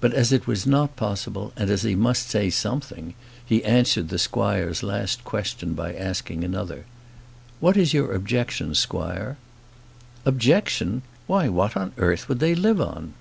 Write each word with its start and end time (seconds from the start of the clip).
But 0.00 0.14
as 0.14 0.30
it 0.30 0.46
was 0.46 0.64
not 0.64 0.94
possible, 0.94 1.52
and 1.56 1.70
as 1.70 1.82
he 1.82 1.96
must 1.96 2.28
say 2.28 2.50
something, 2.50 3.14
he 3.44 3.64
answered 3.64 4.08
the 4.08 4.16
squire's 4.16 4.84
last 4.84 5.24
question 5.24 5.74
by 5.74 5.92
asking 5.92 6.44
another. 6.44 6.84
"What 7.58 7.76
is 7.76 7.92
your 7.92 8.12
objection, 8.12 8.76
squire?" 8.76 9.38
"Objection! 10.24 11.02
Why, 11.26 11.48
what 11.48 11.76
on 11.76 11.90
earth 11.98 12.28
would 12.28 12.38
they 12.38 12.54
live 12.54 12.80
on?" 12.80 13.14